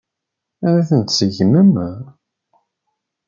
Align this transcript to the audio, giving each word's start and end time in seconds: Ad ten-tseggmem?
Ad 0.67 0.77
ten-tseggmem? 0.87 1.73